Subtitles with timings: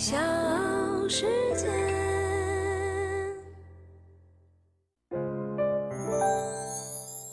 [0.00, 0.16] 小
[1.10, 1.68] 世界。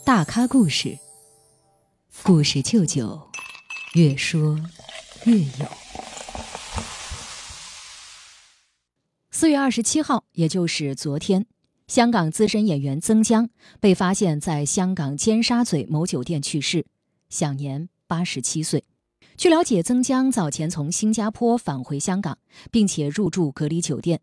[0.04, 0.98] 大咖故事，
[2.22, 3.18] 故事舅舅，
[3.94, 4.60] 越说
[5.24, 5.66] 越有。
[9.30, 11.46] 四月二十七号，也就是昨天，
[11.86, 13.48] 香港资深演员曾江
[13.80, 16.84] 被发现在香港尖沙咀某酒店去世，
[17.30, 18.84] 享年八十七岁。
[19.38, 22.38] 据了解，曾江早前从新加坡返回香港，
[22.72, 24.20] 并且入住隔离酒店，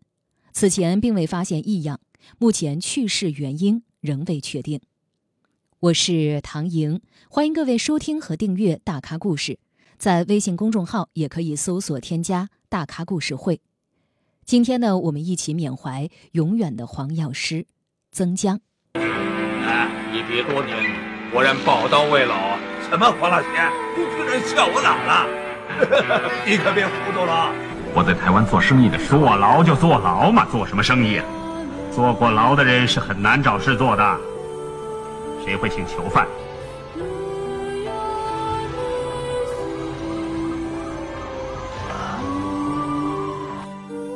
[0.52, 2.00] 此前并未发现异样。
[2.36, 4.78] 目前去世原因仍未确定。
[5.80, 9.52] 我是唐莹，欢迎各位收听和订阅《大咖故事》，
[9.96, 13.62] 在微信公众号也可以搜索添加“大咖故事会”。
[14.44, 17.64] 今天呢，我们一起缅怀永远的黄药师
[18.12, 18.60] 曾江。
[18.92, 20.76] 哎，一别多年，
[21.32, 22.58] 果然宝刀未老。
[22.88, 23.48] 什么黄老邪？
[23.96, 25.26] 你居然笑我老了？
[26.46, 27.52] 你可别糊涂了！
[27.94, 31.24] 我在台湾做生意的时候，坐牢就坐牢嘛，做什么生意啊？
[31.92, 34.16] 坐过牢的人是很难找事做的。
[35.44, 36.26] 谁会请囚犯？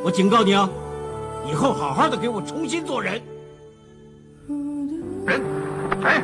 [0.02, 0.68] 我警告你啊，
[1.50, 3.20] 以后好好的给我重新做人。
[5.26, 5.40] 人，
[6.02, 6.22] 谁？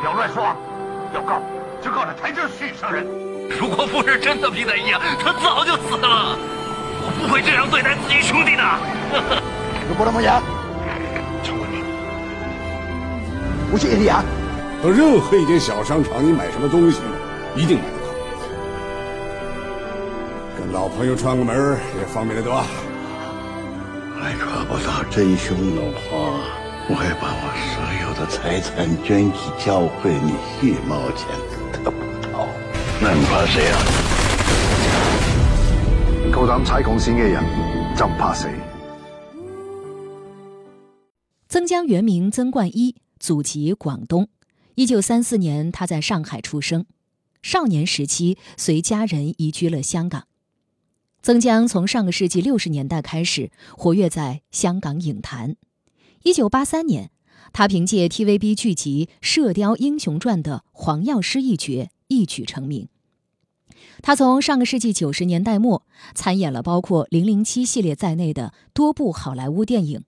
[0.00, 0.54] 不要乱说。
[1.14, 1.40] 要告，
[1.82, 3.06] 就告这台州许上人。
[3.58, 6.36] 如果不是真的皮在一样，他早就死了。
[7.00, 8.62] 我不会这样对待自己兄弟的。
[9.88, 10.30] 有过那么严？
[11.42, 11.82] 陈文明，
[13.70, 14.22] 不信你啊！
[14.82, 17.00] 到任何一间小商场，你买什么东西，
[17.56, 18.08] 一定买得到。
[20.58, 22.62] 跟老朋友串个门也方便得多。
[24.20, 26.36] 还抓不到真凶的话，
[26.90, 31.28] 我会把我所有的财产捐给教会，你一毛钱
[31.70, 31.98] 都得不
[32.32, 32.48] 到。
[32.98, 33.76] 那你怕谁啊？
[36.32, 37.44] 够胆踩红线嘅人
[37.94, 38.48] 就怕死。
[41.46, 44.30] 曾江原名曾冠一，祖籍广东。
[44.74, 46.86] 一九三四年，他在上海出生。
[47.42, 50.24] 少年时期，随家人移居了香港。
[51.20, 55.56] 曾江从上个世纪六十年代开始活跃在香港影坛。
[56.24, 57.10] 一九八三年，
[57.52, 62.88] 他凭借 TVB 剧集《射雕英雄传》的黄药师一角一举成名。
[64.02, 70.02] 他从上个世纪九十年代末参演了包括《零零七》系列在内的多部好莱坞电影。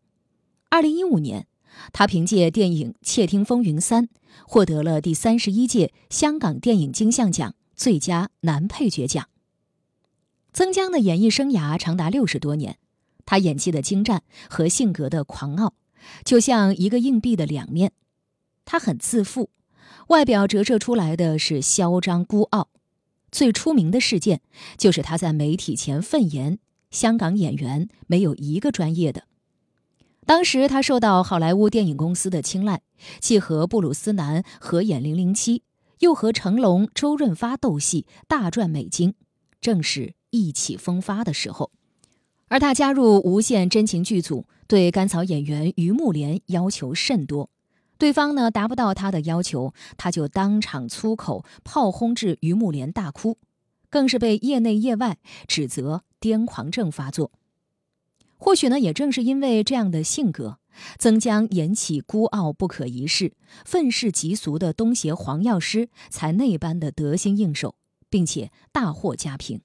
[0.69, 1.47] 二零一五年，
[1.93, 4.07] 他凭借电影《窃听风云三》
[4.45, 9.29] 获得了第三十一届香港电影金像奖最佳男配角奖。
[10.53, 12.79] 曾江的演艺生涯长达六十多年，
[13.25, 15.75] 他演技的精湛和性格的狂傲，
[16.25, 17.93] 就像一个硬币的两面。
[18.65, 19.51] 他很自负，
[20.09, 22.69] 外表折射出来的是嚣张孤傲。
[23.33, 24.41] 最出名的事件
[24.77, 26.59] 就是他在媒体前愤言
[26.91, 29.25] ：“香港演员没有一个专业的。”
[30.27, 32.83] 当时他受到好莱坞电影公司的青睐，
[33.21, 35.59] 既和布鲁斯南合演《零零七》，
[36.01, 39.15] 又和成龙、周润发斗戏，大赚美金，
[39.61, 41.73] 正是意气风发的时候。
[42.51, 47.49] 而他加入无限真情剧组，对甘草演员于慕莲要求甚多。
[47.97, 53.39] 对方呢达不到他的要求，他就当场粗口炮轰至于慕莲大哭，
[53.89, 57.31] 更是被业内业外指责癫狂症发作。
[58.37, 60.59] 或许呢，也正是因为这样的性格，
[60.99, 63.35] 曾江演起孤傲不可一世、
[63.65, 67.77] 愤世嫉俗的东邪黄药师，才那般的得心应手，
[68.09, 69.61] 并且大获佳评。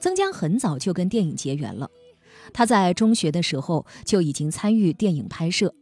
[0.00, 1.90] 曾江很早就跟电影结缘了，
[2.52, 5.74] 他在中学的时候就已经参与电影拍摄。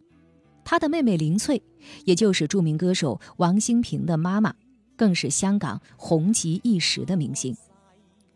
[0.65, 1.63] 他的妹妹林翠，
[2.05, 4.53] 也就是著名歌手王馨平的妈妈，
[4.97, 7.57] 更是香港红极一时的明星。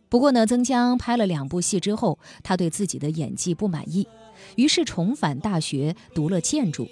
[0.08, 4.06] 不过呢，曾江拍了两部戏之后，他对自己的演技不满意，
[4.56, 6.87] 于是重返大学读了建筑。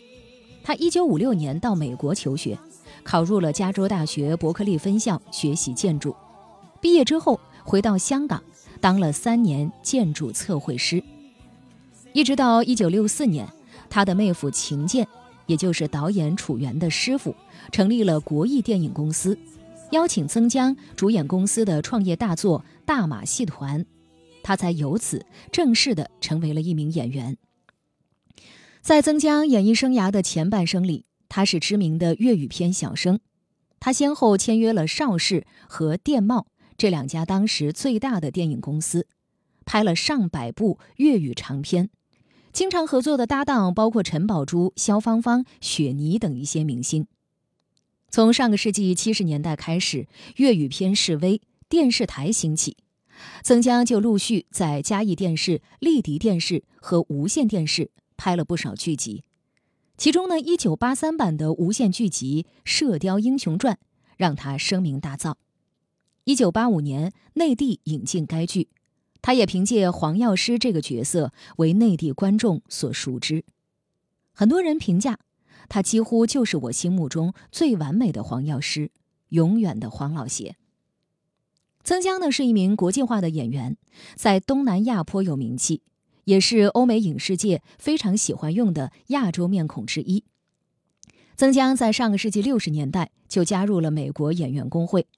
[0.63, 2.59] 他1956年到美国求学，
[3.05, 6.15] 考入了加州大学伯克利分校学习建筑。
[6.81, 8.43] 毕业之后回到香港。
[8.81, 11.03] 当了三年建筑测绘师，
[12.13, 13.47] 一直到一九六四年，
[13.89, 15.07] 他的妹夫秦建，
[15.47, 17.35] 也就是导演楚原的师傅，
[17.71, 19.39] 成立了国艺电影公司，
[19.91, 23.85] 邀请曾江主演公司的创业大作《大马戏团》，
[24.43, 27.37] 他才由此正式的成为了一名演员。
[28.81, 33.21] 在曾江演艺生涯的前半生里，他是知名的粤语片小生。
[33.79, 36.45] 他先后签约了邵氏和电懋
[36.81, 39.07] 这两家当时最大的电影公司，
[39.67, 41.91] 拍了上百部粤语长片。
[42.55, 47.07] 经常合作的搭档包括陈宝珠、萧芳芳、雪妮等一些明星。
[48.09, 52.79] 从上个世纪七十年代开始，粤语片式微，电视台兴起，
[53.43, 57.91] 曾江就陆续在嘉义电视、丽迪电视和无线电视。
[58.17, 59.23] 拍了不少剧集，
[59.99, 63.75] 其中呢，一九八三版的无线剧集《射雕英雄传》
[64.17, 65.35] 让他声名大噪。
[66.25, 68.69] 一九八五年，内地引进该剧，
[69.23, 73.45] 他也凭借黄药师这个角色为内地观众所熟知。
[74.33, 75.19] 很多人评价
[75.69, 78.91] 他几乎就是我心目中最完美的黄药师，
[79.31, 80.57] 永远的黄老邪。
[81.83, 83.77] 曾江呢是一名国际化的演员，
[84.15, 85.83] 在东南亚颇有名气。
[86.25, 90.23] 也是欧美影视界非常喜欢用的亚洲面孔之一。
[91.35, 95.09] 曾江在上个世纪六十年代就加入了美国演员工会，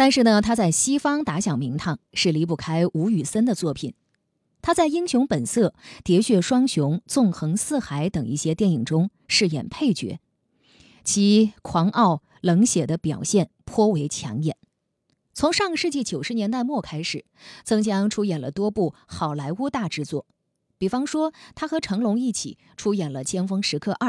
[0.00, 3.92] 但是呢，他在西方打响名堂是离不开吴宇森的作品。
[4.62, 10.18] 他在《英雄本色》《喋血双雄》《纵横四海》等一些电影中饰演配角，
[11.04, 14.56] 其狂傲冷血的表现颇为抢眼。
[15.34, 17.26] 从上个世纪九十年代末开始，
[17.62, 20.24] 曾江出演了多部好莱坞大制作。
[20.78, 24.08] 比方说，他和成龙一起出演了《尖峰时刻二》，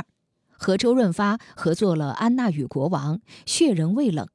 [0.52, 4.26] 和周润发合作了《安娜与国王》《血人未冷》，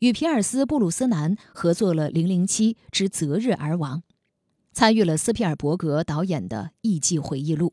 [0.00, 3.98] 与皮尔斯·布鲁斯南合作了《零零七之择日而亡》，
[4.72, 7.68] 参与了斯皮尔伯格导演的《艺伎回忆录》。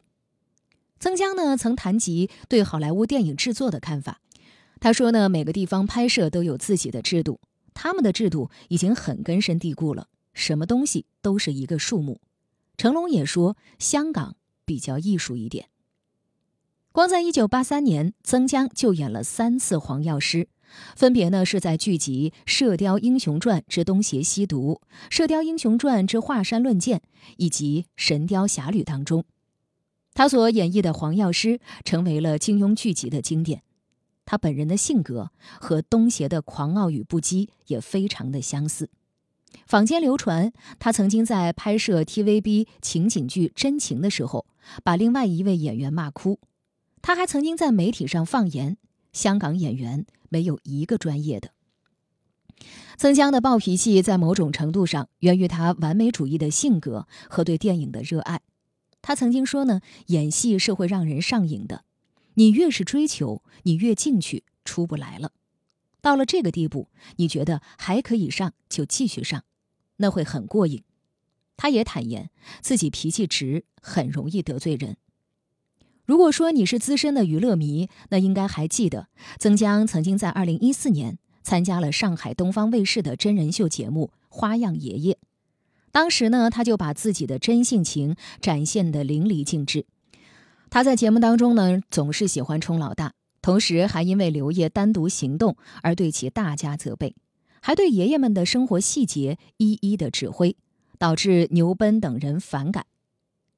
[0.99, 4.21] 曾江呢曾谈及对好莱坞电影制作的看法，
[4.79, 7.41] 他说呢每个地方拍摄都有自己的制度，
[7.73, 12.21] 他们的制度已经很根深蒂固了，什么东西都是一个数目。
[12.77, 15.67] 成龙也说，香港比较艺术一点。
[16.93, 20.47] 光在一九八三年，曾江就演了三次黄药师，
[20.95, 26.99] 分别呢是在剧集《射雕英雄传之东邪西毒》《射雕英雄传之华山论剑》
[27.37, 29.23] 以及《神雕侠侣》当中。
[30.13, 33.63] 他所演绎的黄药师成为了金庸剧集的经典。
[34.25, 38.89] 他本人的性格和东邪的狂傲与不羁也非常的相似。
[39.67, 44.45] 坊间流传，他曾经在拍摄 TVB 情景剧《真情》的时候，
[44.83, 46.39] 把另外一位演员骂哭。
[47.01, 48.77] 他还曾经在媒体上放言
[49.13, 51.51] ：“香港演员没有一个专业的。”
[52.97, 58.41] 曾江的暴脾气在某种程度上源于他完美主义的性格和对电影的热爱。
[59.01, 61.83] 他曾经说：“呢，演戏是会让人上瘾的，
[62.35, 65.33] 你越是追求，你越进去，出不来了。”
[65.99, 69.43] 到了这个地步，你觉得还可以上就继续上，
[69.97, 70.83] 那会很过瘾。
[71.57, 72.29] 他也坦言
[72.61, 74.97] 自己脾气直，很容易得罪人。
[76.05, 79.07] 如果说你是资深的娱乐迷，那应该还记得
[79.39, 85.13] 曾江曾经在二零一四年参加了上海东方卫视的真人秀节目《花样爷爷》，
[85.91, 89.85] 当时呢，他就把自己的真性情展现得淋漓尽致。
[90.69, 93.13] 他在节目当中呢，总是喜欢充老大。
[93.41, 97.13] 同时还因为刘烨单独行动而对其大加责备，
[97.61, 100.55] 还对爷爷们的生活细节一一的指挥，
[100.97, 102.85] 导致牛奔等人反感。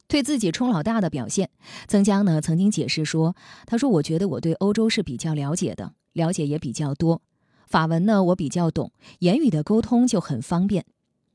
[0.07, 1.49] 对自己冲老大的表现，
[1.87, 3.35] 曾江呢曾经解释说
[3.65, 7.21] ：“他说我觉得我对欧洲是比较了解的，了解也比较多，
[7.67, 10.85] 法文呢我比较懂，言语的沟通就很方便。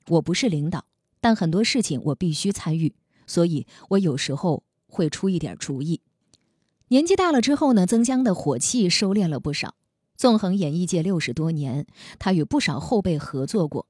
[0.09, 0.85] 我不是领导，
[1.21, 2.95] 但很多事情我必须参与，
[3.27, 6.01] 所以我有时候会出一点主意。”
[6.89, 9.75] 年纪大了之后呢，曾江的火气收敛了不少。
[10.17, 11.87] 纵横演艺界六十多年，
[12.19, 13.87] 他与不少后辈合作过。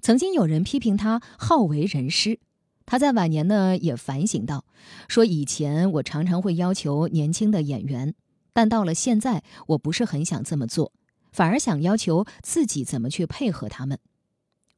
[0.00, 2.40] 曾经有人批评他好为人师，
[2.84, 4.64] 他在晚年呢也反省到，
[5.08, 8.14] 说以前我常常会要求年轻的演员，
[8.52, 10.92] 但到了现在，我不是很想这么做，
[11.32, 13.98] 反而想要求自己怎么去配合他们。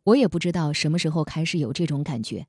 [0.05, 2.47] 我也不知道什么时候开始有这种感觉。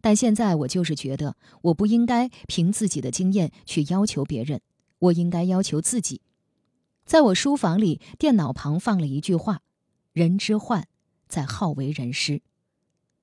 [0.00, 4.60] 但现在我就是觉得，我不应该凭自己的经验去要求别人，
[4.98, 6.22] 我应该要求自己。
[7.04, 9.60] 在我书房里，电脑旁放了一句话
[10.12, 10.88] ：“人之患，
[11.28, 12.42] 在好为人师。”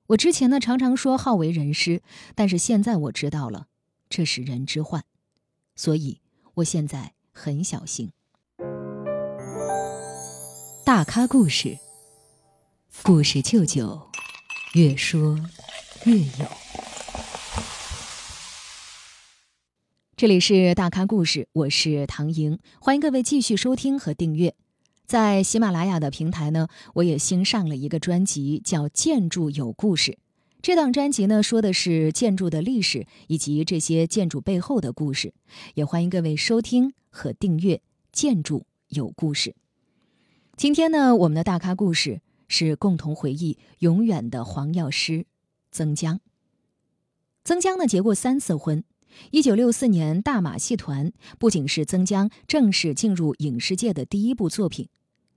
[0.07, 2.01] 我之前呢常常说好为人师，
[2.35, 3.67] 但是现在我知道了，
[4.09, 5.03] 这是人之患，
[5.75, 6.19] 所以
[6.55, 8.11] 我现在很小心。
[10.85, 11.77] 大咖故事，
[13.03, 14.09] 故事舅舅，
[14.73, 15.39] 越说。
[16.05, 16.45] 越有，
[20.17, 24.53] 这里是大咖故事，我是唐莹，欢迎各位继续收听和订阅。
[25.05, 30.11] 在喜马拉雅的平台呢，我也新上了一个专辑，叫《建筑有故事》。
[30.61, 35.33] 这档专辑呢，说的是建筑的历史以及这些建筑背后的故事，
[35.73, 37.75] 也欢迎各位收听和订阅
[38.13, 39.49] 《建筑有故事》。
[40.55, 45.25] 今天呢，我们的大咖故事是共同回忆永远的黄药师
[45.69, 46.21] 曾江。
[47.43, 48.85] 曾江呢，结过三次婚。
[49.31, 51.07] 一九六四年，《大马戏团》
[51.39, 54.89] 不仅是曾江正式进入影视界的第一部作品，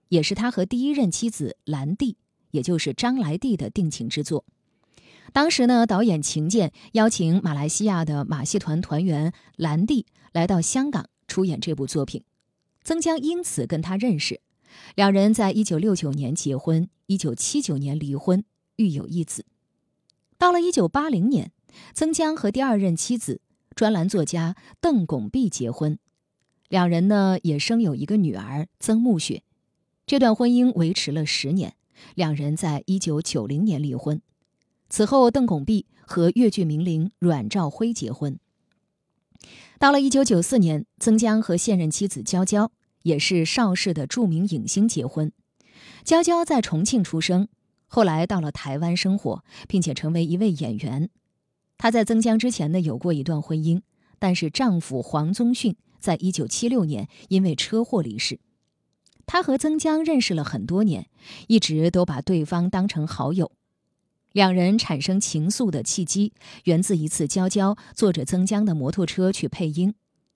[0.09, 2.17] 也是他和第一任妻子兰蒂，
[2.51, 4.45] 也就是张来娣的定情之作。
[5.33, 12.23] 当时呢，导演秦剑邀请马来西亚的马戏团团员兰蒂来到香港出演这部作品，
[12.83, 14.41] 曾江因此跟他认识，
[14.95, 18.45] 两人在一九六九年结婚，一九七九年离婚，
[18.77, 19.45] 育有一子。
[20.39, 21.51] 到了一九八零年，
[21.93, 23.41] 曾江和第二任妻子
[23.77, 25.99] 专栏作家邓拱璧结婚，
[26.71, 29.43] 两人呢也生有一个女儿曾慕雪。
[30.07, 31.75] 这段婚姻维持了十年，
[32.15, 34.23] 两人在一九九零年离婚。
[34.89, 38.39] 此后，邓拱璧和粤剧名伶阮兆辉结婚。
[39.79, 45.31] 到了1994年，曾江和现任妻子娇娇，也是邵氏的著名影星结婚。
[46.03, 47.49] 娇娇在重庆出生，
[47.89, 51.11] 后来到了台湾生活，并且成为一位演员。
[51.79, 53.83] 她在曾江之前呢有过一段婚姻，
[54.19, 58.41] 但是丈夫黄宗训在1976年因为车祸离世。
[59.27, 61.09] 她和曾江认识了很多年，
[61.49, 63.53] 一直都把对方当成好友。
[64.33, 66.33] 两人产生情愫的契机，
[66.65, 69.95] 源自一次娇娇坐着曾江的摩托车去配音，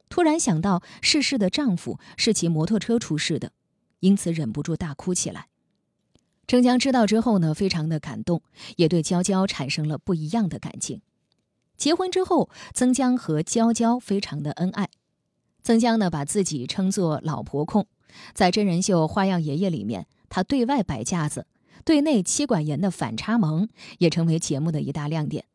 [0.08, 3.52] 突然想到逝世的丈夫是骑摩托车出事的，
[4.00, 5.48] 因此忍不住大哭起来。
[6.46, 8.42] 曾江知道之后呢，非常的感动，
[8.76, 11.02] 也对娇娇产生了不一样的感情。
[11.80, 14.90] 结婚之后，曾江和娇娇非常的恩爱。
[15.62, 17.86] 曾江呢，把自己称作“老婆控”，
[18.34, 21.46] 在真人秀《花样爷爷》里面，他对外摆架子。
[21.82, 25.46] 对内妻管严的反差萌也成为节目的一大亮点。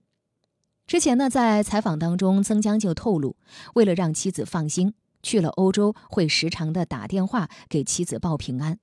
[0.88, 3.36] 之前呢，在采访当中，曾江就透露，
[3.76, 8.80] 为了让妻子放心，去了欧洲会时常的打电话给妻子报平安。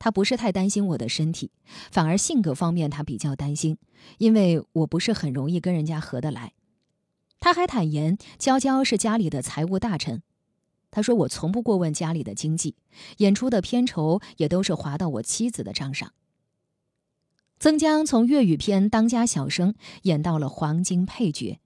[0.00, 1.52] 他不是太担心我的身体，
[1.92, 3.78] 反而性格方面他比较担心，
[4.18, 6.52] 因为我不是很容易跟人家合得来。
[7.44, 10.22] 他还坦言，娇娇是家里的财务大臣。
[10.90, 12.74] 他说我从不过问家里的经济，
[13.18, 16.10] 演出的片酬也都是划到我妻子的账上。
[17.58, 19.72] 曾江从粤语片《当家小生》
[20.04, 21.60] 演到了黄金配角，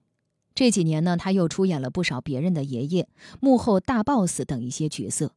[0.53, 3.07] 这几年呢，他又出演了不少别人的爷爷、
[3.39, 5.31] 幕后大 boss 等一些角色。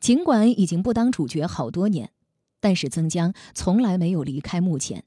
[0.00, 2.10] 尽管已经不当主角好多年，
[2.58, 5.04] 但是曾江从来没有离开幕前。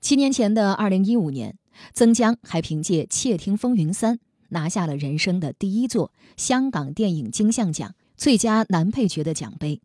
[0.00, 1.58] 七年前的二零一五年，
[1.92, 4.16] 曾江还凭借《窃听风云三》
[4.48, 9.80] 拿下了人生的第一座香港电影金像奖最佳男配角的奖杯。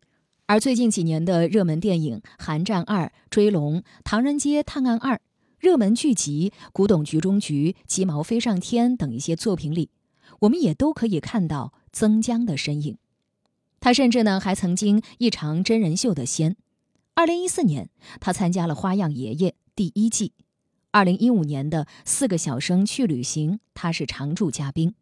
[0.46, 5.16] 而最近几年的热门电影《寒战二》《追龙》《唐人街探案二》，
[5.58, 9.90] 热门剧集《古董局中局》《鸡毛飞上天》等一些作品里，
[10.40, 12.96] 我们也都可以看到曾江的身影。
[13.80, 16.56] 他甚至呢还曾经一场真人秀的先。
[17.14, 20.32] 二零一四年，他参加了《花样爷爷》第一季；
[20.98, 24.96] 二零一五年的《四个小生去旅行》，他是常驻嘉宾。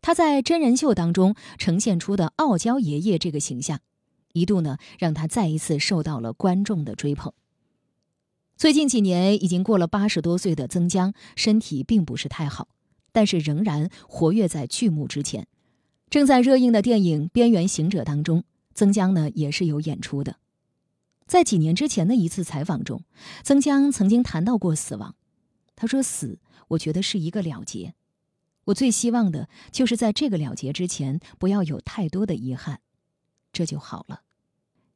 [0.00, 3.80] 他在真人秀当中呈现出的傲娇爷爷这个形象。
[4.32, 7.34] 一度呢，让他再一次受到了观众的追捧。
[8.56, 12.68] 最近几年，已经过了八十多岁的曾江，身体并不是太好，
[13.12, 15.46] 但是仍然活跃在剧目之前。
[16.08, 20.36] 正在热映的电影《边缘行者》当中，曾江呢也是有演出的。
[21.26, 23.02] 在几年之前的一次采访中，
[23.42, 25.14] 曾江曾经谈到过死亡。
[25.80, 27.94] 他说：“死，我觉得是一个了结。
[28.64, 32.80] 我最希望的就是在这个了结之前，不要有太多的遗憾。”
[33.54, 34.22] 这就好了，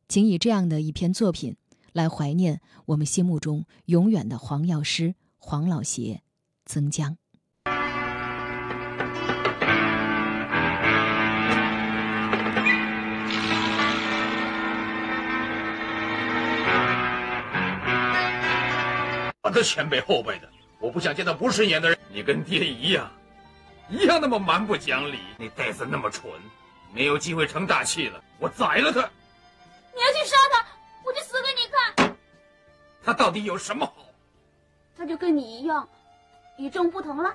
[0.08, 1.56] 请以这样的一篇作品
[1.92, 6.22] 来怀念我们心目中永远的黄药师黄老邪
[6.66, 7.16] 曾江。
[19.44, 20.51] 我的前辈后辈的，
[20.82, 21.96] 我不想见到不顺眼的人。
[22.08, 23.08] 你跟爹一样，
[23.88, 25.20] 一样那么蛮不讲理。
[25.38, 26.28] 你呆子那么蠢。
[26.92, 29.00] 没有机会成大器了，我宰了他！
[29.94, 30.66] 你要去杀他，
[31.04, 32.16] 我就死给你看。
[33.02, 33.94] 他到底有什么好？
[34.98, 35.88] 他就跟你一样，
[36.58, 37.34] 与众不同了。